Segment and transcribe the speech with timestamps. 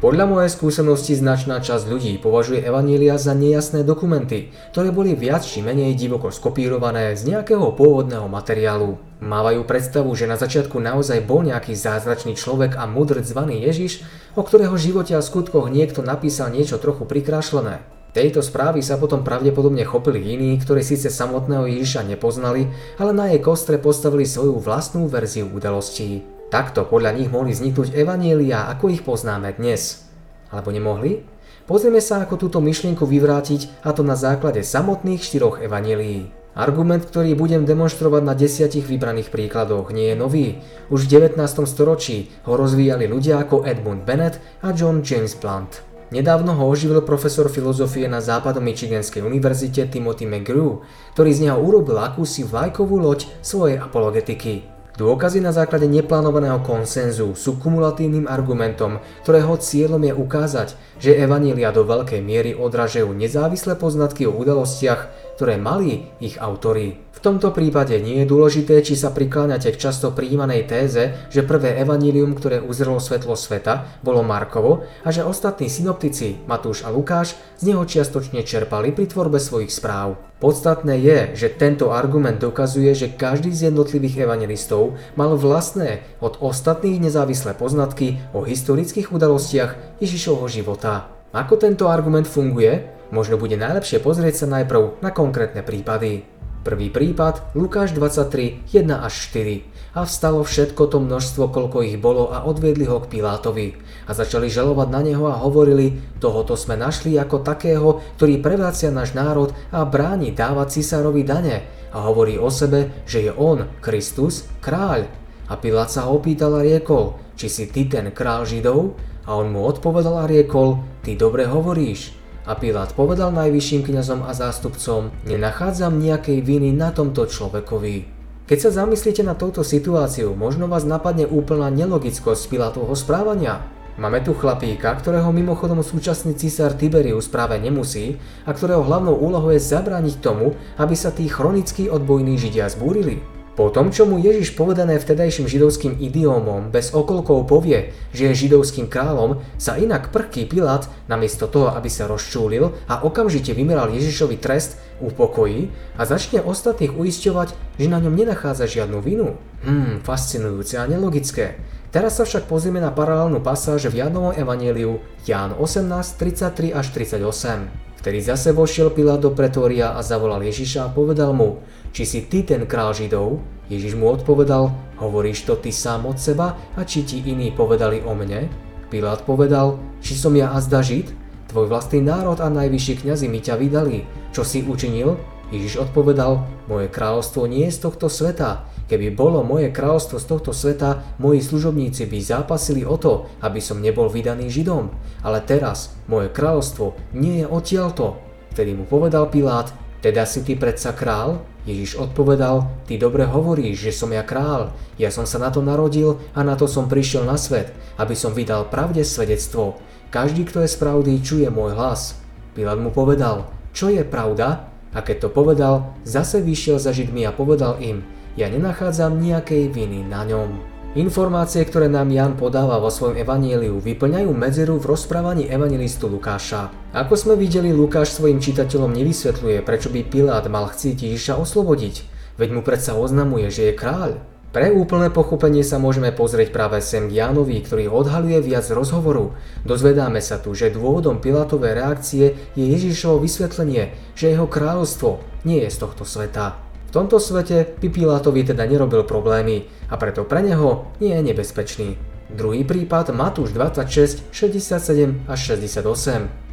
[0.00, 5.60] Podľa mojej skúsenosti značná časť ľudí považuje evanília za nejasné dokumenty, ktoré boli viac či
[5.60, 8.96] menej divoko skopírované z nejakého pôvodného materiálu.
[9.20, 14.00] Mávajú predstavu, že na začiatku naozaj bol nejaký zázračný človek a mudrc zvaný Ježiš,
[14.32, 17.84] o ktorého živote a skutkoch niekto napísal niečo trochu prikrášlené.
[18.16, 23.44] Tejto správy sa potom pravdepodobne chopili iní, ktorí síce samotného Ježiša nepoznali, ale na jej
[23.44, 26.39] kostre postavili svoju vlastnú verziu udalostí.
[26.50, 30.02] Takto podľa nich mohli vzniknúť evanielia, ako ich poznáme dnes.
[30.50, 31.22] Alebo nemohli?
[31.70, 36.34] Pozrieme sa, ako túto myšlienku vyvrátiť, a to na základe samotných štyroch evanielií.
[36.58, 40.46] Argument, ktorý budem demonstrovať na desiatich vybraných príkladoch, nie je nový.
[40.90, 41.38] Už v 19.
[41.70, 45.86] storočí ho rozvíjali ľudia ako Edmund Bennett a John James Blunt.
[46.10, 50.82] Nedávno ho oživil profesor filozofie na Západo-Michiganskej univerzite Timothy McGrew,
[51.14, 54.79] ktorý z neho urobil akúsi vlajkovú loď svojej apologetiky.
[54.98, 61.86] Dôkazy na základe neplánovaného konsenzu sú kumulatívnym argumentom, ktorého cieľom je ukázať, že evanília do
[61.86, 67.00] veľkej miery odražajú nezávislé poznatky o udalostiach, ktoré mali ich autory.
[67.16, 71.80] V tomto prípade nie je dôležité, či sa prikláňate k často prijímanej téze, že prvé
[71.80, 77.72] evanílium, ktoré uzrelo svetlo sveta, bolo Markovo a že ostatní synoptici, Matúš a Lukáš, z
[77.72, 80.20] neho čiastočne čerpali pri tvorbe svojich správ.
[80.44, 87.00] Podstatné je, že tento argument dokazuje, že každý z jednotlivých evangelistov mal vlastné od ostatných
[87.00, 91.08] nezávislé poznatky o historických udalostiach Ježišovho života.
[91.32, 92.99] Ako tento argument funguje?
[93.10, 96.22] Možno bude najlepšie pozrieť sa najprv na konkrétne prípady.
[96.62, 99.98] Prvý prípad, Lukáš 23, 1 až 4.
[99.98, 103.74] A vstalo všetko to množstvo, koľko ich bolo a odviedli ho k Pilátovi.
[104.06, 109.18] A začali žalovať na neho a hovorili, tohoto sme našli ako takého, ktorý prevracia náš
[109.18, 111.66] národ a bráni dávať cisárovi dane.
[111.90, 115.10] A hovorí o sebe, že je on, Kristus, kráľ.
[115.50, 118.94] A Pilát sa ho opýtal a riekol, či si ty ten kráľ Židov?
[119.26, 122.19] A on mu odpovedal a riekol, ty dobre hovoríš.
[122.48, 128.08] A Pilát povedal najvyšším kňazom a zástupcom, nenachádzam nejakej viny na tomto človekovi.
[128.48, 133.62] Keď sa zamyslíte na touto situáciu, možno vás napadne úplná nelogickosť Pilátovho správania.
[134.00, 138.16] Máme tu chlapíka, ktorého mimochodom súčasný cisár Tiberius práve nemusí
[138.48, 143.39] a ktorého hlavnou úlohou je zabrániť tomu, aby sa tí chronickí odbojní židia zbúrili.
[143.60, 148.88] Po tom, čo mu Ježiš povedané vtedajším židovským idiomom bez okolkov povie, že je židovským
[148.88, 154.80] kráľom, sa inak prký Pilát, namiesto toho, aby sa rozčúlil a okamžite vymeral Ježišovi trest,
[155.04, 155.68] upokojí
[156.00, 159.36] a začne ostatných uisťovať, že na ňom nenachádza žiadnu vinu.
[159.60, 161.60] Hmm, fascinujúce a nelogické.
[161.92, 165.84] Teraz sa však pozrieme na paralelnú pasáž v Jánovom evaníliu Ján 18,
[166.16, 167.90] 33 až 38.
[168.00, 171.60] Vtedy zase vošiel Pilát do pretória a zavolal Ježiša a povedal mu,
[171.90, 173.42] či si ty ten král Židov?
[173.70, 178.14] Ježiš mu odpovedal, hovoríš to ty sám od seba a či ti iní povedali o
[178.14, 178.50] mne?
[178.90, 181.14] Pilát povedal, či som ja azda Žid?
[181.50, 184.06] Tvoj vlastný národ a najvyšší kňazi mi ťa vydali.
[184.30, 185.18] Čo si učinil?
[185.50, 188.70] Ježiš odpovedal, moje kráľovstvo nie je z tohto sveta.
[188.86, 193.82] Keby bolo moje kráľovstvo z tohto sveta, moji služobníci by zápasili o to, aby som
[193.82, 194.94] nebol vydaný Židom.
[195.26, 198.18] Ale teraz moje kráľovstvo nie je odtiaľto.
[198.54, 199.70] Vtedy mu povedal Pilát,
[200.02, 201.42] teda si ty predsa král?
[201.68, 204.72] Ježiš odpovedal, ty dobre hovoríš, že som ja král.
[204.96, 208.32] Ja som sa na to narodil a na to som prišiel na svet, aby som
[208.32, 209.76] vydal pravde svedectvo.
[210.08, 212.16] Každý, kto je z pravdy, čuje môj hlas.
[212.56, 214.72] Pilát mu povedal, čo je pravda?
[214.90, 218.02] A keď to povedal, zase vyšiel za Židmi a povedal im,
[218.34, 220.69] ja nenachádzam nejakej viny na ňom.
[220.98, 226.74] Informácie, ktoré nám Jan podáva vo svojom evaníliu, vyplňajú medzeru v rozprávaní evangelistu Lukáša.
[226.90, 232.02] Ako sme videli, Lukáš svojim čitateľom nevysvetľuje, prečo by Pilát mal chcieť Ježiša oslobodiť,
[232.42, 234.18] veď mu predsa oznamuje, že je kráľ.
[234.50, 239.38] Pre úplné pochopenie sa môžeme pozrieť práve sem Jánovi, ktorý odhaluje viac rozhovoru.
[239.62, 245.70] Dozvedáme sa tu, že dôvodom Pilátovej reakcie je Ježišovo vysvetlenie, že jeho kráľovstvo nie je
[245.70, 246.69] z tohto sveta.
[246.90, 251.94] V tomto svete by Pilátovi teda nerobil problémy a preto pre neho nie je nebezpečný.
[252.34, 255.86] Druhý prípad Matúš 26, 67 až 68.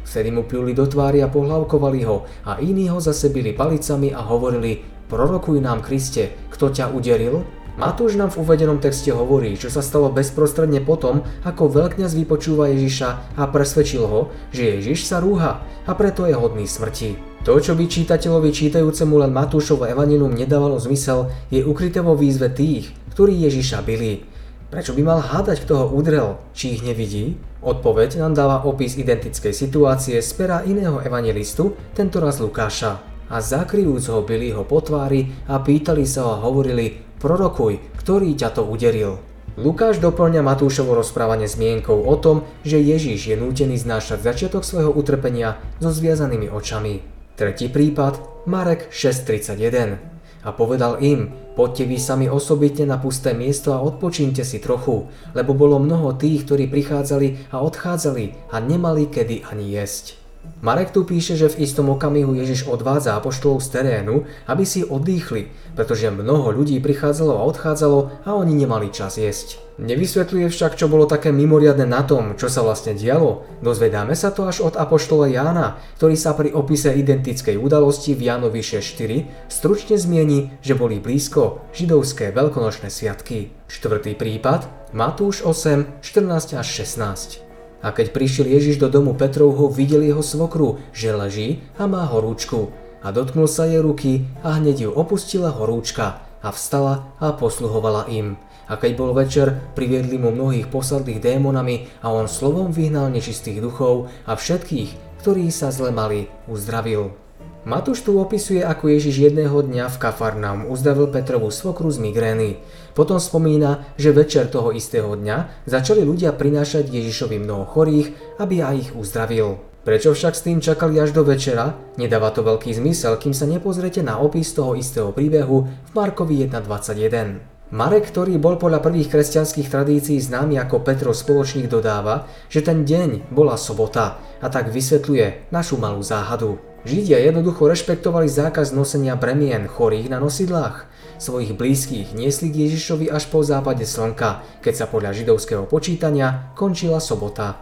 [0.06, 4.22] Vtedy mu pľuli do tvári a pohľavkovali ho a iní ho zase byli palicami a
[4.22, 4.78] hovorili
[5.10, 7.42] Prorokuj nám Kriste, kto ťa uderil?
[7.74, 13.34] Matúš nám v uvedenom texte hovorí, čo sa stalo bezprostredne potom, ako veľkňaz vypočúva Ježiša
[13.34, 17.37] a presvedčil ho, že Ježiš sa rúha a preto je hodný smrti.
[17.48, 22.92] To, čo by čítateľovi čítajúcemu len Matúšovo evanilium nedávalo zmysel, je ukryté vo výzve tých,
[23.16, 24.20] ktorí Ježiša byli.
[24.68, 27.40] Prečo by mal hádať, kto ho udrel, či ich nevidí?
[27.64, 33.00] Odpoveď nám dáva opis identickej situácie z pera iného evangelistu, tentoraz Lukáša.
[33.32, 38.36] A zakryjúc ho, byli ho po tvári a pýtali sa ho a hovorili, prorokuj, ktorý
[38.36, 39.24] ťa to uderil.
[39.56, 45.56] Lukáš doplňa Matúšovo rozprávanie zmienkou o tom, že Ježiš je nútený znášať začiatok svojho utrpenia
[45.80, 47.16] so zviazanými očami.
[47.38, 48.18] Tretí prípad,
[48.50, 50.42] Marek 6.31.
[50.42, 55.06] A povedal im, poďte vy sami osobitne na pusté miesto a odpočínte si trochu,
[55.38, 60.18] lebo bolo mnoho tých, ktorí prichádzali a odchádzali a nemali kedy ani jesť.
[60.58, 65.54] Marek tu píše, že v istom okamihu Ježiš odvádza apoštolov z terénu, aby si oddychli,
[65.78, 69.62] pretože mnoho ľudí prichádzalo a odchádzalo a oni nemali čas jesť.
[69.78, 73.46] Nevysvetľuje však, čo bolo také mimoriadne na tom, čo sa vlastne dialo.
[73.62, 78.58] Dozvedáme sa to až od apoštola Jána, ktorý sa pri opise identickej udalosti v Jánovi
[78.58, 83.54] 6.4 stručne zmieni, že boli blízko židovské veľkonočné sviatky.
[83.70, 87.47] Štvrtý prípad, Matúš 8, 14 až 16.
[87.78, 92.74] A keď prišiel Ježiš do domu Petrovho, videl jeho svokru, že leží a má horúčku.
[92.98, 98.34] A dotknul sa jej ruky a hneď ju opustila horúčka a vstala a posluhovala im.
[98.68, 104.12] A keď bol večer, priviedli mu mnohých posadlých démonami a on slovom vyhnal nečistých duchov
[104.28, 107.27] a všetkých, ktorí sa zle mali, uzdravil.
[107.68, 112.64] Matúš tu opisuje, ako Ježiš jedného dňa v Kafarnaum uzdravil Petrovú svokru z migrény.
[112.96, 118.74] Potom spomína, že večer toho istého dňa začali ľudia prinášať Ježišovi mnoho chorých, aby aj
[118.80, 119.60] ich uzdravil.
[119.84, 121.76] Prečo však s tým čakali až do večera?
[122.00, 127.68] Nedáva to veľký zmysel, kým sa nepozrete na opis toho istého príbehu v Markovi 1.21.
[127.68, 133.28] Marek, ktorý bol podľa prvých kresťanských tradícií známy ako Petrov spoločník, dodáva, že ten deň
[133.28, 136.67] bola sobota a tak vysvetľuje našu malú záhadu.
[136.86, 140.86] Židia jednoducho rešpektovali zákaz nosenia bremien chorých na nosidlách.
[141.18, 147.02] Svojich blízkych niesli k Ježišovi až po západe slnka, keď sa podľa židovského počítania končila
[147.02, 147.58] sobota.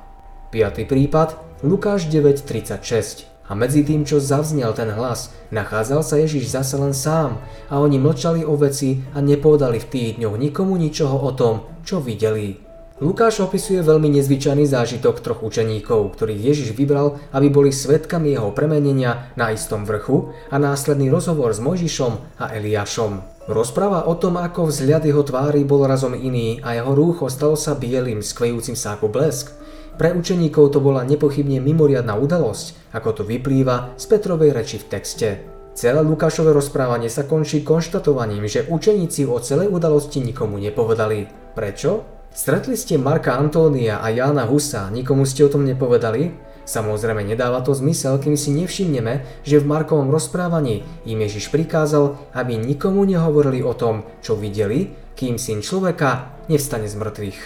[0.53, 0.85] 5.
[0.85, 1.33] prípad
[1.65, 7.41] Lukáš 9.36 a medzi tým, čo zavznel ten hlas, nachádzal sa Ježiš zase len sám
[7.73, 12.05] a oni mlčali o veci a nepovedali v tých dňoch nikomu ničoho o tom, čo
[12.05, 12.66] videli.
[12.97, 19.37] Lukáš opisuje veľmi nezvyčajný zážitok troch učeníkov, ktorých Ježiš vybral, aby boli svetkami jeho premenenia
[19.37, 23.21] na istom vrchu a následný rozhovor s Mojžišom a Eliášom.
[23.53, 27.77] Rozpráva o tom, ako vzhľad jeho tvári bol razom iný a jeho rúcho stalo sa
[27.77, 29.53] bielým, skvejúcim sa ako blesk.
[30.01, 35.29] Pre učeníkov to bola nepochybne mimoriadná udalosť, ako to vyplýva z Petrovej reči v texte.
[35.77, 41.53] Celé Lukášové rozprávanie sa končí konštatovaním, že učeníci o celej udalosti nikomu nepovedali.
[41.53, 42.16] Prečo?
[42.37, 46.37] Stretli ste Marka Antónia a Jána Husa, nikomu ste o tom nepovedali?
[46.69, 52.61] Samozrejme nedáva to zmysel, kým si nevšimneme, že v Markovom rozprávaní im Ježiš prikázal, aby
[52.61, 57.41] nikomu nehovorili o tom, čo videli, kým syn človeka nevstane z mŕtvych.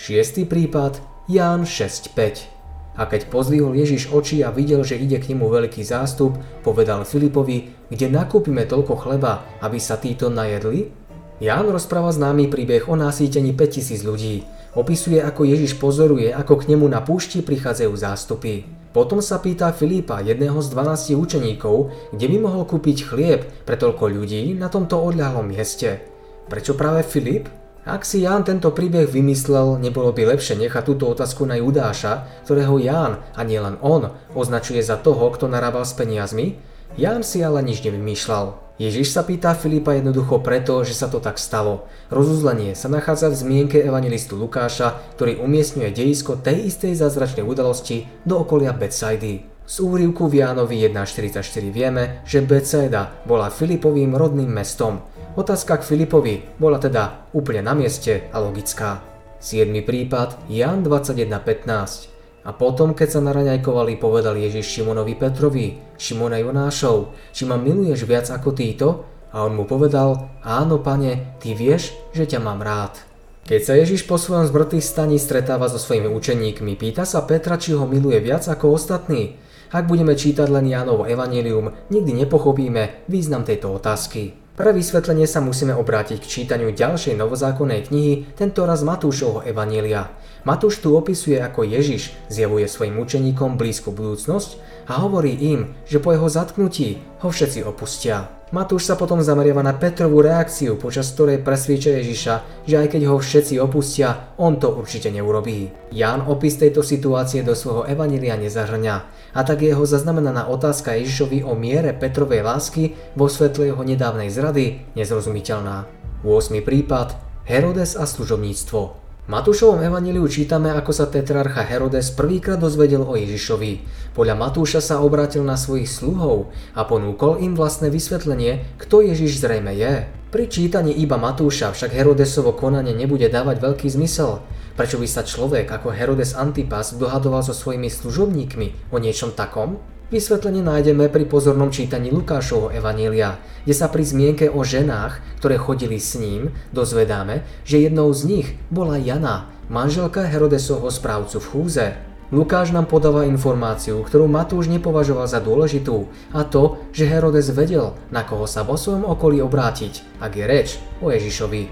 [0.00, 5.52] Šiestý prípad Ján 6.5 A keď pozlihol Ježiš oči a videl, že ide k nemu
[5.52, 11.09] veľký zástup, povedal Filipovi, kde nakúpime toľko chleba, aby sa títo najedli?
[11.40, 14.44] Ján rozpráva známy príbeh o násýtení 5000 ľudí.
[14.76, 18.68] Opisuje, ako Ježiš pozoruje, ako k nemu na púšti prichádzajú zástupy.
[18.92, 21.76] Potom sa pýta Filipa, jedného z 12 učeníkov,
[22.12, 26.04] kde by mohol kúpiť chlieb pre toľko ľudí na tomto odľahlom mieste.
[26.52, 27.48] Prečo práve Filip?
[27.88, 32.76] Ak si Ján tento príbeh vymyslel, nebolo by lepšie nechať túto otázku na Judáša, ktorého
[32.76, 36.60] Ján, a nielen on, označuje za toho, kto narábal s peniazmi?
[37.00, 38.69] Ján si ale nič nevymýšľal.
[38.80, 41.84] Ježiš sa pýta Filipa jednoducho preto, že sa to tak stalo.
[42.08, 48.40] Rozuzlenie sa nachádza v zmienke evangelistu Lukáša, ktorý umiestňuje dejisko tej istej zázračnej udalosti do
[48.40, 49.44] okolia Betsaidy.
[49.68, 55.04] Z úrivku v Jánovi 1.44 vieme, že Betsaida bola Filipovým rodným mestom.
[55.36, 59.04] Otázka k Filipovi bola teda úplne na mieste a logická.
[59.44, 59.68] 7.
[59.84, 67.44] prípad Jan 21.15 a potom, keď sa naraňajkovali, povedal Ježiš Šimonovi Petrovi, Šimona Jonášov, či
[67.44, 68.88] ma miluješ viac ako títo?
[69.30, 72.96] A on mu povedal, áno pane, ty vieš, že ťa mám rád.
[73.44, 77.76] Keď sa Ježiš po svojom zmrtvých staní stretáva so svojimi učeníkmi, pýta sa Petra, či
[77.76, 79.36] ho miluje viac ako ostatní.
[79.70, 84.34] Ak budeme čítať len Jánovo evanílium, nikdy nepochopíme význam tejto otázky.
[84.60, 90.12] Pre vysvetlenie sa musíme obrátiť k čítaniu ďalšej novozákonnej knihy, tento raz Matúšovho Evanielia.
[90.44, 94.60] Matúš tu opisuje, ako Ježiš zjavuje svojim učeníkom blízku budúcnosť
[94.92, 98.28] a hovorí im, že po jeho zatknutí ho všetci opustia.
[98.52, 102.34] Matúš sa potom zameriava na Petrovú reakciu, počas ktorej presvieča Ježiša,
[102.66, 105.72] že aj keď ho všetci opustia, on to určite neurobí.
[105.94, 111.54] Ján opis tejto situácie do svojho evanília nezahrňa, a tak jeho zaznamenaná otázka Ježišovi o
[111.54, 115.86] miere Petrovej lásky vo svetle jeho nedávnej zrady nezrozumiteľná.
[116.26, 116.60] 8.
[116.60, 117.16] prípad
[117.48, 123.86] Herodes a služobníctvo Matúšovom evaníliu čítame, ako sa tetrarcha Herodes prvýkrát dozvedel o Ježišovi.
[124.10, 129.70] Podľa Matúša sa obrátil na svojich sluhov a ponúkol im vlastné vysvetlenie, kto Ježiš zrejme
[129.78, 130.10] je.
[130.34, 134.42] Pri čítaní iba Matúša však Herodesovo konanie nebude dávať veľký zmysel.
[134.80, 139.76] Prečo by sa človek ako Herodes Antipas dohadoval so svojimi služobníkmi o niečom takom?
[140.08, 143.36] Vysvetlenie nájdeme pri pozornom čítaní Lukášovho evanília,
[143.68, 148.48] kde sa pri zmienke o ženách, ktoré chodili s ním, dozvedáme, že jednou z nich
[148.72, 151.86] bola Jana, manželka Herodesovho správcu v Chúze.
[152.32, 158.24] Lukáš nám podáva informáciu, ktorú Matúš nepovažoval za dôležitú, a to, že Herodes vedel, na
[158.24, 161.68] koho sa vo svojom okolí obrátiť, ak je reč o Ježišovi.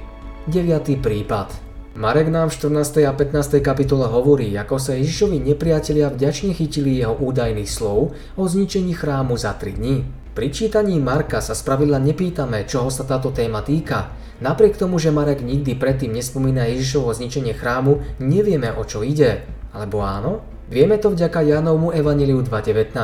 [0.52, 1.00] 9.
[1.00, 1.67] prípad
[1.98, 3.10] Marek nám v 14.
[3.10, 3.58] a 15.
[3.58, 9.58] kapitole hovorí, ako sa Ježišovi nepriatelia vďačne chytili jeho údajných slov o zničení chrámu za
[9.58, 10.06] 3 dní.
[10.30, 14.14] Pri čítaní Marka sa spravidla nepýtame, čoho sa táto téma týka.
[14.38, 19.42] Napriek tomu, že Marek nikdy predtým nespomína Ježišovo zničenie chrámu, nevieme o čo ide.
[19.74, 20.46] Alebo áno?
[20.70, 22.94] Vieme to vďaka Jánovmu Evaniliu 2.19,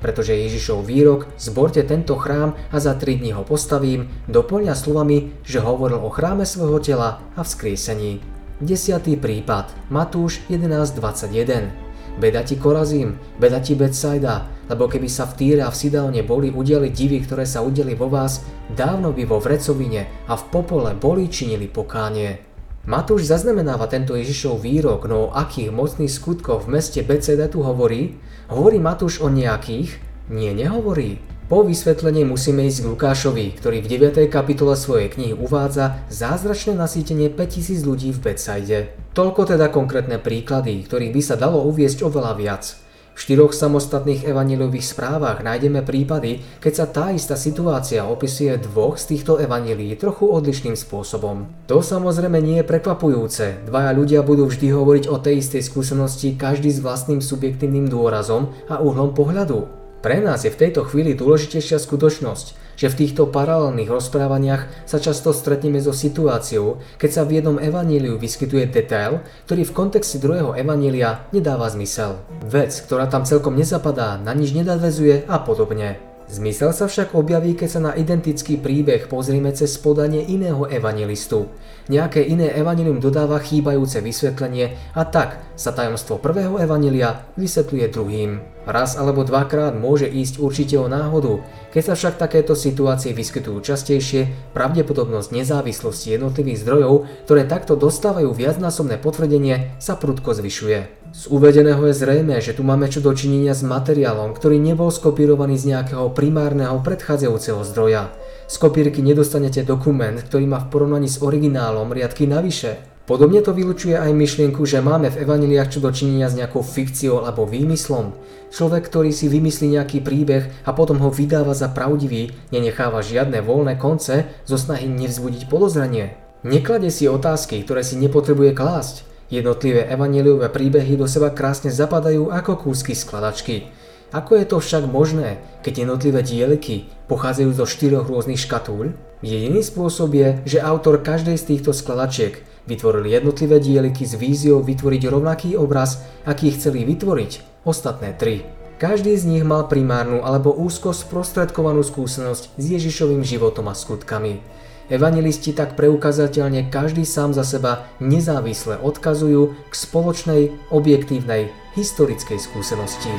[0.00, 5.60] pretože Ježišov výrok zborte tento chrám a za 3 dní ho postavím doplňa slovami, že
[5.60, 8.18] hovoril o chráme svojho tela a vzkriesení.
[8.60, 9.16] 10.
[9.16, 11.90] prípad Matúš 11.21
[12.20, 16.52] Beda ti Korazím, beda ti Betsaida, lebo keby sa v Týre a v Sidaone boli
[16.52, 21.30] udiali divy, ktoré sa udeli vo vás, dávno by vo vrecovine a v popole boli
[21.30, 22.49] činili pokánie.
[22.88, 28.16] Matúš zaznamenáva tento Ježišov výrok, no o akých mocných skutkoch v meste Beceda tu hovorí?
[28.48, 30.00] Hovorí Matúš o nejakých?
[30.32, 31.20] Nie, nehovorí.
[31.52, 34.32] Po vysvetlení musíme ísť k Lukášovi, ktorý v 9.
[34.32, 38.96] kapitole svojej knihy uvádza zázračné nasýtenie 5000 ľudí v Betsaide.
[39.12, 42.80] Toľko teda konkrétne príklady, ktorých by sa dalo uviesť oveľa viac.
[43.20, 49.36] Štyroch samostatných evaníliových správach nájdeme prípady, keď sa tá istá situácia opisuje dvoch z týchto
[49.36, 51.44] evanílií trochu odlišným spôsobom.
[51.68, 53.68] To samozrejme nie je prekvapujúce.
[53.68, 58.80] Dvaja ľudia budú vždy hovoriť o tej istej skúsenosti, každý s vlastným subjektívnym dôrazom a
[58.80, 59.68] uhlom pohľadu.
[60.00, 65.36] Pre nás je v tejto chvíli dôležitejšia skutočnosť, že v týchto paralelných rozprávaniach sa často
[65.36, 71.28] stretneme so situáciou, keď sa v jednom evaníliu vyskytuje detail, ktorý v kontexte druhého evanília
[71.36, 72.16] nedáva zmysel.
[72.48, 76.00] Vec, ktorá tam celkom nezapadá, na nič nedadvezuje a podobne.
[76.30, 81.50] Zmysel sa však objaví, keď sa na identický príbeh pozrieme cez podanie iného evangelistu.
[81.90, 88.30] Nejaké iné evanelium dodáva chýbajúce vysvetlenie a tak sa tajomstvo prvého evanelia vysvetľuje druhým.
[88.68, 91.40] Raz alebo dvakrát môže ísť určite o náhodu.
[91.72, 99.00] Keď sa však takéto situácie vyskytujú častejšie, pravdepodobnosť nezávislosti jednotlivých zdrojov, ktoré takto dostávajú viacnásobné
[99.00, 101.00] potvrdenie, sa prudko zvyšuje.
[101.10, 105.74] Z uvedeného je zrejme, že tu máme čo dočinenia s materiálom, ktorý nebol skopírovaný z
[105.74, 108.14] nejakého primárneho predchádzajúceho zdroja.
[108.46, 112.78] Z kopírky nedostanete dokument, ktorý má v porovnaní s originálom riadky navyše.
[113.10, 117.42] Podobne to vylučuje aj myšlienku, že máme v evaniliách čo dočinenia s nejakou fikciou alebo
[117.42, 118.14] výmyslom.
[118.54, 123.82] Človek, ktorý si vymyslí nejaký príbeh a potom ho vydáva za pravdivý, nenecháva žiadne voľné
[123.82, 126.14] konce zo snahy nevzbudiť podozrenie.
[126.46, 129.02] Neklade si otázky, ktoré si nepotrebuje klásť.
[129.26, 133.74] Jednotlivé evaneliové príbehy do seba krásne zapadajú ako kúsky skladačky.
[134.14, 138.94] Ako je to však možné, keď jednotlivé dieliky pochádzajú zo štyroch rôznych škatúľ?
[139.26, 145.02] Jediný spôsob je, že autor každej z týchto skladačiek vytvoril jednotlivé dieliky s víziou vytvoriť
[145.10, 148.46] rovnaký obraz, aký chceli vytvoriť ostatné tri.
[148.80, 154.40] Každý z nich mal primárnu alebo úzko sprostredkovanú skúsenosť s Ježišovým životom a skutkami.
[154.88, 163.12] Evangelisti tak preukazateľne každý sám za seba nezávisle odkazujú k spoločnej, objektívnej, historickej skúsenosti.